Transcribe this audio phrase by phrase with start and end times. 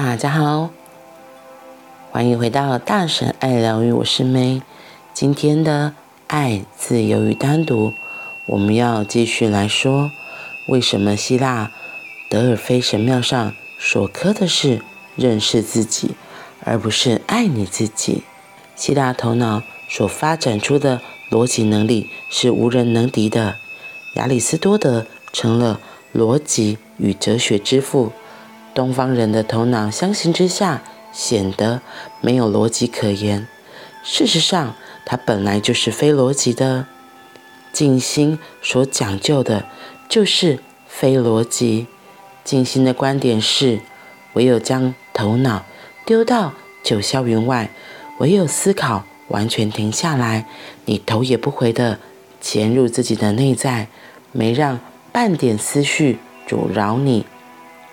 [0.00, 0.70] 大家好，
[2.12, 4.62] 欢迎回到大神爱疗愈，我是 May。
[5.12, 5.92] 今天的
[6.28, 7.92] 爱、自由与单独，
[8.46, 10.12] 我们要继续来说，
[10.68, 11.72] 为什么希腊
[12.30, 14.82] 德尔菲神庙上所刻的是
[15.16, 16.12] 认识自己，
[16.64, 18.22] 而不是爱你自己？
[18.76, 23.56] 希腊头脑所发展出的逻辑能力是无人能敌的。
[24.14, 25.80] 亚里斯多德成了
[26.14, 28.12] 逻辑与哲学之父。
[28.78, 30.82] 东方人的头脑相形之下
[31.12, 31.82] 显得
[32.20, 33.48] 没有逻辑可言。
[34.04, 36.86] 事实上，它本来就是非逻辑的。
[37.72, 39.64] 静心所讲究的
[40.08, 41.88] 就是非逻辑。
[42.44, 43.80] 静心的观点是：
[44.34, 45.64] 唯有将头脑
[46.06, 46.52] 丢到
[46.84, 47.70] 九霄云外，
[48.20, 50.46] 唯有思考完全停下来，
[50.84, 51.98] 你头也不回地
[52.40, 53.88] 潜入自己的内在，
[54.30, 54.78] 没让
[55.10, 57.26] 半点思绪阻扰你。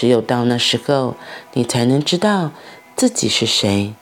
[0.00, 1.14] 只有到那时候，
[1.52, 2.52] 你才能知道
[2.96, 3.92] 自己是谁。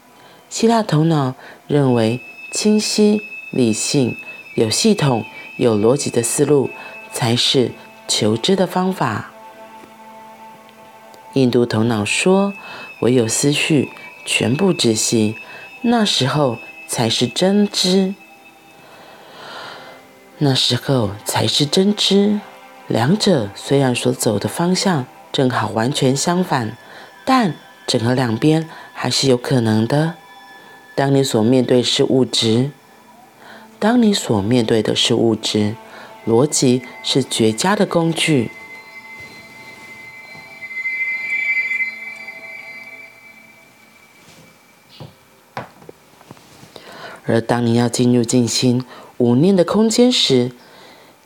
[0.48, 1.34] 希腊头脑
[1.66, 2.20] 认为，
[2.52, 4.16] 清晰、理性、
[4.54, 5.24] 有系统、
[5.56, 6.70] 有逻辑的思路
[7.12, 7.72] 才是
[8.06, 9.32] 求知的方法。
[11.32, 12.54] 印度头脑说，
[13.00, 13.90] 唯有思绪
[14.24, 15.34] 全部窒息，
[15.82, 18.14] 那时候才是真知。
[20.38, 22.38] 那时候才是真知。
[22.86, 26.76] 两者虽然所走的方向，正好完全相反，
[27.24, 27.54] 但
[27.86, 30.14] 整合两边还是有可能的。
[30.94, 32.70] 当你所面对是物质，
[33.78, 35.76] 当你所面对的是物质，
[36.26, 38.50] 逻辑是绝佳的工具。
[47.24, 48.82] 而当你要进入静心
[49.18, 50.50] 无念的空间时，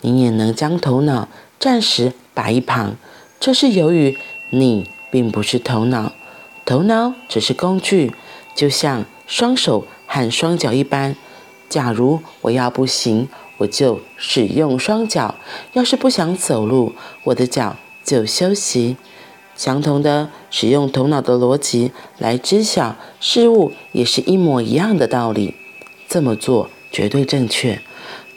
[0.00, 1.28] 你也能将头脑
[1.60, 2.96] 暂时摆一旁。
[3.42, 4.16] 这是由于
[4.50, 6.12] 你并不是头脑，
[6.64, 8.12] 头脑只是工具，
[8.54, 11.16] 就像双手和双脚一般。
[11.68, 15.34] 假如我要步行，我就使用双脚；
[15.72, 16.92] 要是不想走路，
[17.24, 18.96] 我的脚就休息。
[19.56, 25.56] 相同的，使用头脑的逻辑来知晓事物，也是一模一样的道理。
[26.08, 27.80] 这么做绝对正确。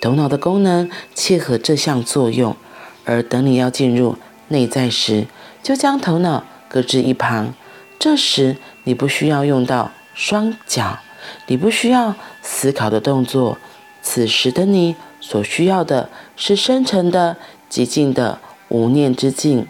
[0.02, 2.56] 头脑的功能切合这项作用，
[3.04, 4.16] 而等你要进入。
[4.50, 5.28] 内在时，
[5.64, 7.54] 就将头脑搁置一旁。
[7.98, 11.00] 这时，你不需要用到双脚，
[11.48, 13.58] 你不需要思考的动作。
[14.02, 17.38] 此时的你所需要的是深沉的、
[17.72, 18.40] 寂静的
[18.70, 19.66] 无念之境。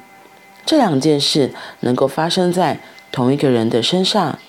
[0.65, 2.79] 这两件事能够发生在
[3.11, 4.39] 同一个人的身上，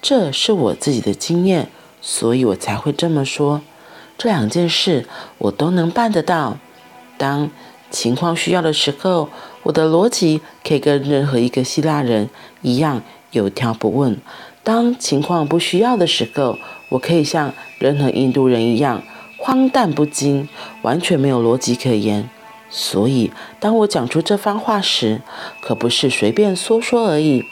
[0.00, 1.68] 这是我自己的经验，
[2.00, 3.60] 所以我才会这么说。
[4.16, 5.06] 这两件事
[5.38, 6.56] 我都能办得到。
[7.18, 7.50] 当
[7.90, 9.28] 情况需要的时候，
[9.64, 12.30] 我的逻辑可以跟任何一个希腊人
[12.62, 13.02] 一样
[13.32, 14.14] 有条不紊；
[14.62, 16.58] 当情况不需要的时候，
[16.90, 19.02] 我可以像任何印度人一样
[19.38, 20.48] 荒诞不经，
[20.82, 22.28] 完全没有逻辑可言。
[22.70, 23.30] 所以，
[23.60, 25.22] 当我讲出这番话时，
[25.60, 27.44] 可不是随便说说而已，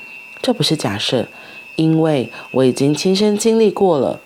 [0.42, 1.28] 这不是假设，
[1.76, 4.20] 因为我已经亲身经历过了。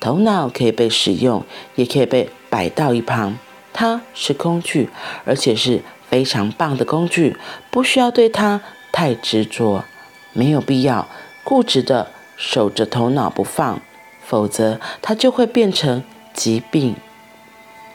[0.00, 1.44] 头脑可以被使用，
[1.74, 3.38] 也可以被摆到一旁。
[3.72, 4.88] 它是工具，
[5.24, 7.36] 而且是非常棒的工具，
[7.70, 8.60] 不需要对它
[8.90, 9.84] 太执着，
[10.32, 11.08] 没有必要
[11.44, 13.80] 固执地守着头脑不放，
[14.24, 16.02] 否则它就会变成
[16.32, 16.96] 疾病。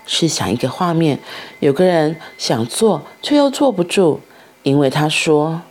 [0.06, 1.20] 试想一个画面，
[1.60, 4.20] 有个人想坐却又坐不住，
[4.62, 5.62] 因为他说：“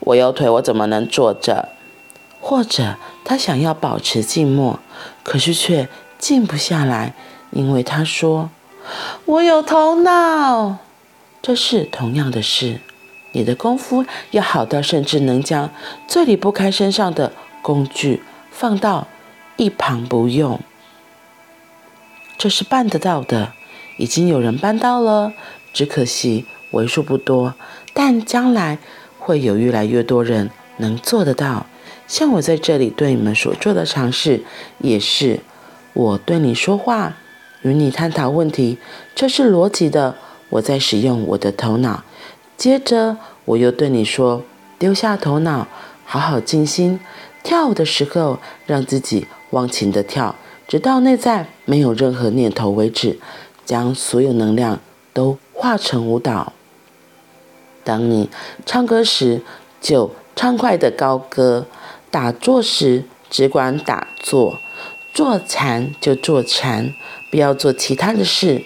[0.00, 1.68] 我有腿，我怎么能坐着？”
[2.40, 4.78] 或者他想要保持静默，
[5.22, 7.14] 可是却静不下来，
[7.50, 8.50] 因为他说。
[9.24, 10.78] 我有头脑，
[11.46, 12.80] 这是同样的事。
[13.30, 15.70] 你的功夫要好到甚至能将
[16.08, 17.30] 最离不开身上的
[17.62, 18.20] 工具
[18.50, 19.06] 放到
[19.56, 20.58] 一旁不用，
[22.36, 23.52] 这是办得到的。
[23.96, 25.34] 已经有人办到了，
[25.72, 27.54] 只可惜为数不多。
[27.94, 28.80] 但将来
[29.20, 31.66] 会有越来越多人能做得到。
[32.08, 34.42] 像我在这里对你们所做的尝试，
[34.78, 35.38] 也是
[35.92, 37.16] 我对你说话。
[37.62, 38.78] 与你探讨问题，
[39.14, 40.16] 这是逻辑的。
[40.50, 42.04] 我在使用我的头脑。
[42.56, 44.42] 接着，我又对你说：
[44.78, 45.66] 丢下头脑，
[46.04, 47.00] 好好静心。
[47.42, 50.34] 跳舞的时候，让自己忘情地跳，
[50.66, 53.18] 直到内在没有任何念头为止，
[53.64, 54.80] 将所有能量
[55.12, 56.52] 都化成舞蹈。
[57.84, 58.28] 当你
[58.64, 59.42] 唱歌时，
[59.80, 61.66] 就畅快地高歌；
[62.10, 64.58] 打坐时，只管打坐；
[65.14, 66.92] 坐禅就坐禅。
[67.30, 68.64] 不要做其他的事，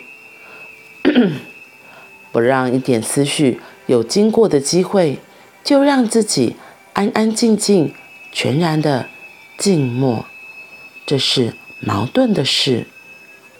[2.33, 5.19] 不让一点思绪有经过的机会，
[5.65, 6.57] 就让自己
[6.93, 7.95] 安安静静
[8.33, 9.07] 全然的
[9.59, 10.25] 静默，
[11.07, 12.87] 这是矛盾的事。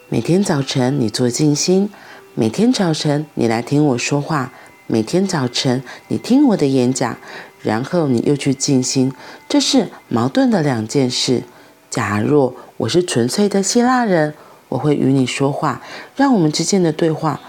[0.09, 1.89] 每天早晨你做静心，
[2.35, 4.53] 每天早晨你来听我说话，
[4.87, 7.17] 每天早晨你听我的演讲，
[7.61, 9.13] 然后你又去静心，
[9.47, 11.43] 这是矛盾的两件事。
[11.89, 14.33] 假若我是纯粹的希腊人，
[14.69, 15.81] 我会与你说话，
[16.15, 17.41] 让我们之间的对话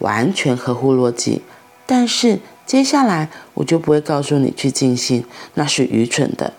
[0.00, 1.40] 完全合乎逻辑。
[1.86, 5.24] 但是接下来我就不会告诉你去静心，
[5.54, 6.52] 那是愚蠢的。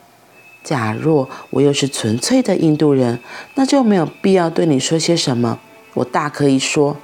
[0.63, 3.19] 假若我又是纯粹的印度人，
[3.55, 5.59] 那就没有必要对你说些什么。
[5.93, 6.97] 我大可以说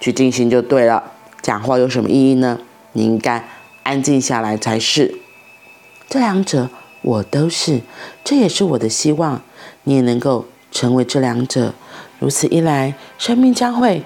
[0.00, 1.12] 去静心就对了。
[1.40, 2.58] 讲话有什么意义呢？
[2.92, 3.48] 你应该
[3.82, 5.18] 安静下来才是。
[6.08, 6.70] 这两者
[7.02, 7.80] 我都是，
[8.22, 9.42] 这也是我的希望，
[9.84, 11.74] 你也能够成为这两者。
[12.18, 14.04] 如此一来，生命将会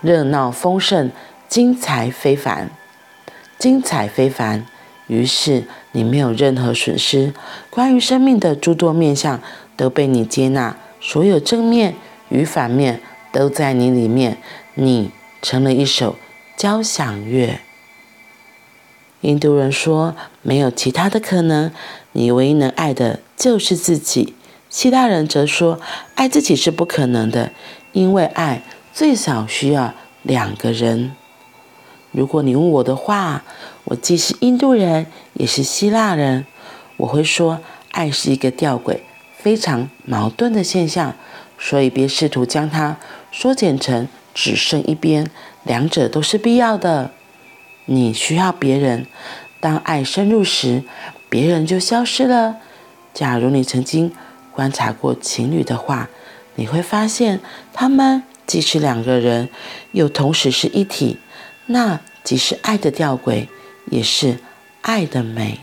[0.00, 1.10] 热闹丰盛、
[1.48, 2.70] 精彩非凡。
[3.58, 4.66] 精彩非凡，
[5.06, 7.32] 于是你没有任何损失。
[7.70, 9.40] 关于生命的诸多面向
[9.76, 11.94] 都被你接纳，所有正面
[12.28, 13.00] 与反面
[13.32, 14.38] 都在你里面。
[14.74, 15.10] 你
[15.40, 16.16] 成了一首
[16.54, 17.60] 交响乐。
[19.22, 21.72] 印度人说，没有其他的可能，
[22.12, 24.34] 你唯一能爱的就是自己。
[24.68, 25.80] 希腊人则说，
[26.14, 27.52] 爱自己是不可能的，
[27.92, 28.62] 因为爱
[28.96, 31.12] 最少需要两个人。
[32.12, 33.44] 如果你问我的话，
[33.84, 35.04] 我既是印度人，
[35.34, 36.46] 也是希腊人，
[36.96, 37.60] 我会说，
[37.90, 39.00] 爱是一个吊诡、
[39.36, 41.14] 非常矛盾的现象，
[41.58, 42.96] 所以别试图将它
[43.30, 45.30] 缩减成只剩一边，
[45.64, 47.10] 两者都是必要的。
[47.84, 49.06] 你需要别人，
[49.60, 50.82] 当爱深入时，
[51.28, 52.56] 别人就消失了。
[53.12, 54.10] 假如你曾经
[54.52, 56.08] 观察过情侣的话，
[56.54, 57.40] 你会发现，
[57.74, 59.48] 他们既是两个人，
[59.92, 61.18] 又同时是一体。
[61.66, 63.48] 那即是爱的吊诡，
[63.90, 64.38] 也是
[64.82, 65.60] 爱的美。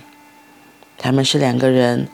[0.98, 2.08] 他们是两个人，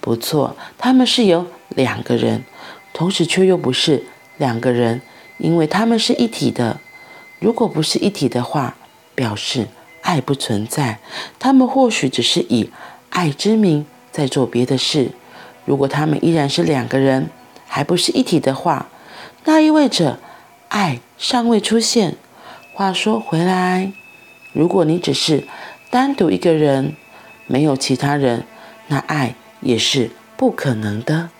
[0.00, 2.44] 不错，他们是有两个人，
[2.92, 4.04] 同时却又不是
[4.36, 5.00] 两个人，
[5.38, 6.80] 因为他们是一体的。
[7.38, 8.76] 如果不是一体的话，
[9.14, 9.68] 表示
[10.02, 10.98] 爱不存在。
[11.38, 12.70] 他们或许只是以
[13.10, 15.10] 爱之名在做别的事。
[15.64, 17.30] 如果他们依然是两个人，
[17.66, 18.88] 还不是一体的话，
[19.48, 20.18] 那意味着
[20.68, 22.16] 爱尚未出现。
[22.72, 23.92] 话说回来，
[24.52, 25.44] 如果你只是
[25.88, 26.94] 单独一个人，
[27.46, 28.44] 没有其他人，
[28.88, 31.30] 那爱也是不可能的。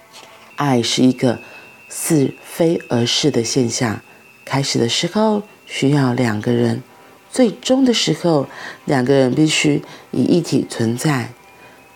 [0.55, 1.41] 爱是一个
[1.89, 4.01] 似非而是的现象，
[4.45, 6.83] 开始的时候需要两个人，
[7.29, 8.47] 最终的时候，
[8.85, 9.83] 两个人必须
[10.13, 11.31] 以一体存在。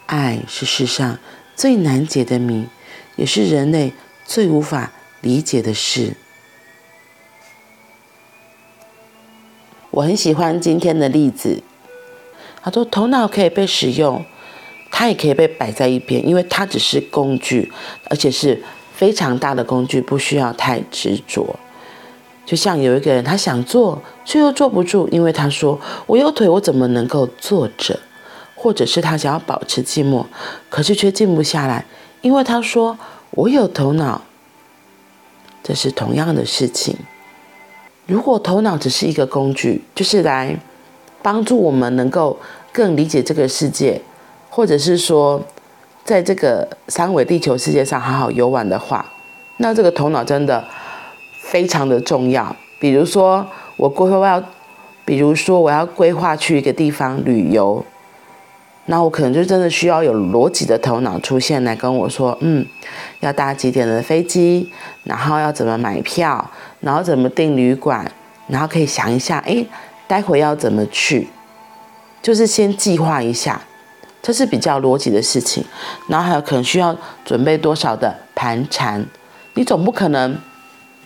[0.06, 1.18] 爱是世上
[1.54, 2.66] 最难解的谜，
[3.14, 3.92] 也是人类
[4.26, 6.14] 最无法理解的事。
[9.90, 11.62] 我很喜欢今天的例子。
[12.62, 14.24] 他说：“头脑可以被使用，
[14.90, 17.72] 它也可以被摆在一边，因为它只是工具，
[18.10, 18.62] 而且是
[18.94, 21.56] 非常大的工具，不需要太执着。
[22.44, 27.98] 就像有一个人，他想坐，却又坐不住，因为他说：‘我有腿，我怎么能够坐着？’
[28.54, 30.26] 或者是他想要保持寂寞，
[30.68, 31.86] 可是却静不下来，
[32.20, 32.98] 因为他说
[33.32, 34.22] ：‘我有头脑。’
[35.62, 36.96] 这是同样的事情。”
[38.06, 40.56] 如果头脑只是一个工具，就是来
[41.22, 42.38] 帮助我们能够
[42.72, 44.00] 更理解这个世界，
[44.48, 45.40] 或者是说，
[46.04, 49.04] 在这个三维地球世界上好好游玩的话，
[49.58, 50.64] 那这个头脑真的
[51.42, 52.56] 非常的重要。
[52.80, 54.42] 比如说，我规划要，
[55.04, 57.84] 比如说我要规划去一个地方旅游，
[58.90, 62.66] 那我可能就真的需要有逻辑的头脑出现来跟我说，嗯，
[63.20, 64.68] 要搭几点的飞机，
[65.04, 66.50] 然后要怎么买票。
[66.80, 68.10] 然后怎么订旅馆，
[68.48, 69.66] 然后可以想一下，诶，
[70.08, 71.28] 待会要怎么去，
[72.22, 73.60] 就是先计划一下，
[74.22, 75.62] 这是比较逻辑的事情。
[76.08, 79.04] 然后还有可能需要准备多少的盘缠，
[79.52, 80.34] 你总不可能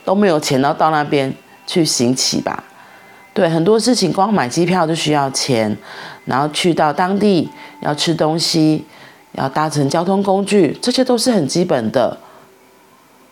[0.05, 1.35] 都没有钱，然后到那边
[1.67, 2.63] 去行乞吧？
[3.35, 5.77] 对，很多事情光买机票就需要钱，
[6.25, 7.51] 然后去到当地
[7.81, 8.87] 要吃东西，
[9.33, 12.17] 要搭乘交通工具，这些都是很基本的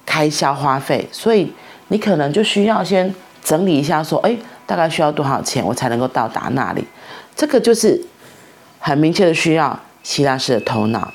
[0.05, 1.51] 开销花费，所以。
[1.89, 6.83] 你可能就需要先整理一下，说，哎，大概需要多少钱，我才能够到达那里？
[7.37, 8.03] 这个就是
[8.79, 11.13] 很明确的需要希腊式的头脑。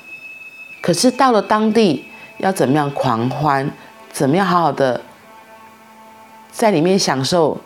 [0.80, 2.04] 可是到了当地，
[2.36, 3.68] 要怎么样狂欢？
[4.12, 5.00] 怎么样好好的
[6.52, 7.58] 在里面享受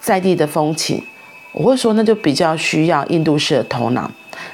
[0.00, 1.02] 在地的风情？
[1.52, 4.10] 我会说，那就比较需要印度式的头脑，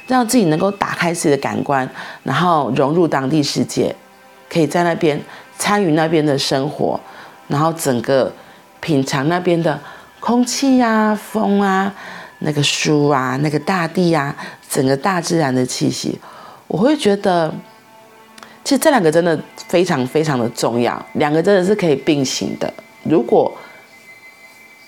[0.07, 1.87] 让自己能够打开自己的感官，
[2.23, 3.95] 然后融入当地世界，
[4.49, 5.21] 可以在那边
[5.57, 6.99] 参与那边的生活。
[7.47, 8.29] 然后整个
[8.81, 9.79] 品尝那边的
[10.19, 11.93] 空气呀、风啊、
[12.39, 14.35] 那个树啊、那个大地啊，
[14.67, 16.19] 整个大自然的气息，
[16.67, 17.53] 我会觉得
[18.63, 22.73] 其实这两个真的非常非常的重要，两个真的是可以并行的。
[23.03, 23.55] 如果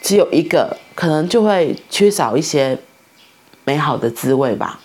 [0.01, 2.77] 只有一个，可能就会缺少一些
[3.65, 4.79] 美好的滋味吧。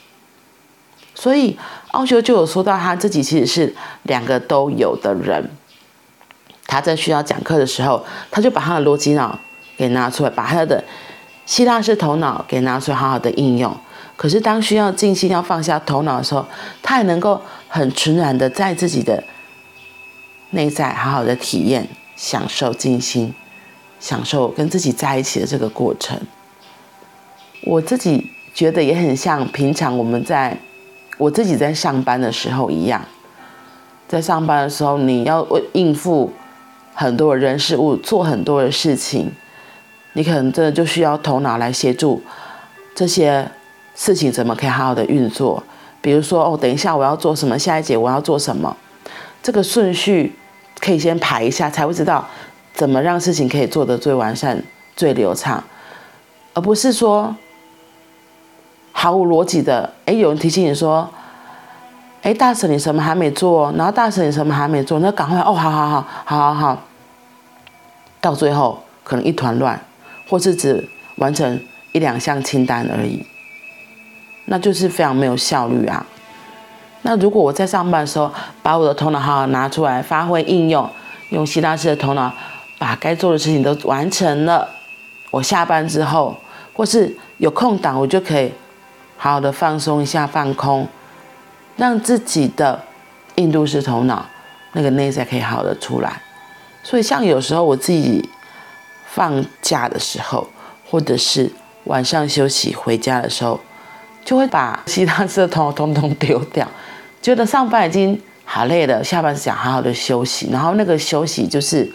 [1.15, 1.57] 所以
[1.93, 5.51] 奥修就有说到，他自己其实是两个都有的人。
[6.67, 9.39] 他在需要讲课的时候，他就把他的逻辑脑
[9.77, 10.83] 给拿出来，把他的
[11.47, 13.77] 希腊式头脑给拿出来，好好的应用。
[14.17, 16.47] 可是当需要静心、要放下头脑的时候，
[16.83, 19.23] 他也能够很纯然的在自己的
[20.51, 23.35] 内在好好的体验、享受静心，
[24.05, 26.21] 享受跟自己在一起的这个过程。
[27.63, 30.59] 我自己觉得也很像平常我们在
[31.17, 33.03] 我自己在上班的时候一样，
[34.07, 36.31] 在上班的时候，你要应付。
[36.97, 39.33] 很多人事物做很多的事情，
[40.13, 42.23] 你可能真的就需要头脑来协助
[42.95, 43.51] 这些
[43.97, 45.61] 事情怎么可以好好的运作。
[46.01, 48.77] 比如说，哦，等一下我要做什么，下一节我要做什么，
[49.43, 50.37] 这个顺序
[50.79, 52.25] 可以先排一下，才会知道
[52.75, 54.63] 怎么让事情可以做得最完善、
[54.95, 55.65] 最流畅，
[56.53, 57.35] 而不是说
[58.93, 59.95] 毫无逻辑的。
[60.05, 61.09] 哎，有人提醒你说。
[62.25, 63.71] 哎，大婶，你什么还没做？
[63.77, 64.99] 然后大婶，你什么还没做？
[65.01, 66.83] 那赶快哦，好好好，好好好，
[68.19, 69.79] 到最后可能一团乱，
[70.27, 71.61] 或是只完成
[71.93, 73.23] 一两项清单而已，
[74.47, 76.07] 那就是非常没有效率啊。
[77.03, 80.89] 那如果我在上班的时候，把我的头脑好好拿出来发挥应用，
[81.29, 82.33] 用希腊式的头脑
[82.79, 84.69] 把该做的事情都完成了，
[85.31, 86.37] 我下班之后
[86.73, 88.53] 或是有空档，我就可以
[89.17, 90.89] 好好的放松一下，放空。
[91.77, 92.81] 让自己的
[93.35, 94.25] 印度式头脑
[94.75, 96.23] 那个内在可以好好的出来，
[96.85, 98.29] 所以像有时候我自己
[99.09, 100.49] 放假的时候，
[100.89, 101.51] 或者是
[101.87, 103.59] 晚上休息回家的时候，
[104.25, 106.65] 就会把希腊式的头脑通通丢掉，
[107.21, 111.93] 觉得上班已经好累了，下班想好好的休息，然后那个休息就是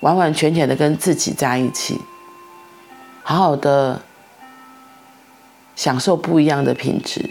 [0.00, 2.00] 完完全全的跟自己在一起，
[3.22, 4.00] 好好的
[5.76, 7.30] 享受不一样的品质。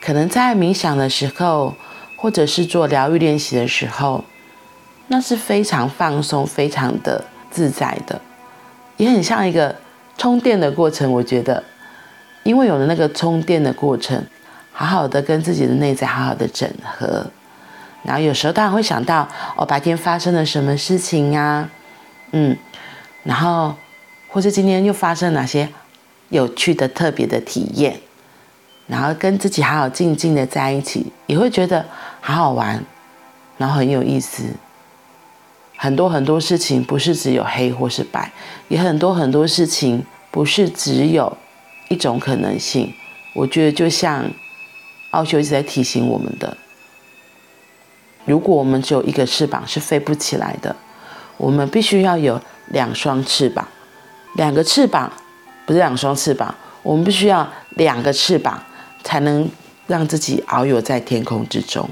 [0.00, 1.74] 可能在冥想的时候，
[2.16, 4.24] 或者是做疗愈练习的时候，
[5.08, 8.20] 那是非常放松、非常的自在的，
[8.96, 9.74] 也很像一个
[10.16, 11.12] 充电的过程。
[11.12, 11.62] 我觉得，
[12.44, 14.24] 因为有了那个充电的过程，
[14.72, 17.26] 好好的跟自己的内在好好的整合，
[18.02, 21.68] 然后有时候当然会想到，哦，白天发生了什么事情啊，
[22.32, 22.56] 嗯，
[23.24, 23.74] 然后
[24.28, 25.68] 或者今天又发生哪些
[26.28, 28.00] 有趣的、特别的体验。
[28.86, 31.84] 然后跟自己好好静静的在一起，也会觉得
[32.22, 32.82] 好好玩，
[33.58, 34.44] 然后很有意思。
[35.76, 38.32] 很多很多事情不是只有黑或是白，
[38.68, 41.36] 也很多很多事情不是只有
[41.90, 42.90] 一种可能性。
[43.34, 44.24] 我觉得就像
[45.10, 46.56] 奥修一直在提醒我们的，
[48.28, 50.76] 如果我们只有一个翅膀是飞不起来的，
[51.36, 53.66] 我们必须要有两双翅膀，
[54.34, 55.12] 两个翅膀
[55.66, 58.62] 不是两双翅膀，我们必须要两个翅膀。
[59.04, 59.48] 才能
[59.86, 61.88] 让自己遨游在天空之中。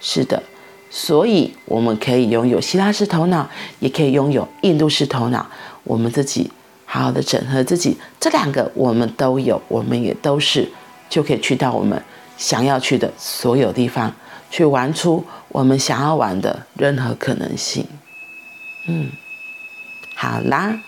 [0.00, 0.42] 是的，
[0.90, 5.46] 所以我们可以拥有希腊式头脑，也可以拥有印度式头脑。
[5.84, 6.50] 我们自己
[6.84, 10.68] 好好的整合自己，这两个我们都有，我们也都是，
[11.08, 12.02] 就可以去到我们
[12.36, 14.12] 想要去的所有地方，
[14.52, 17.86] 去玩出我们想要玩的任何可能性。
[18.84, 19.10] 嗯，
[20.14, 20.78] 好啦，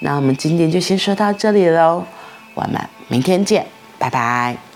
[0.00, 2.04] 那我们今天就先说到这里喽，
[2.54, 3.64] 我们明天见。
[3.98, 4.71] 拜拜。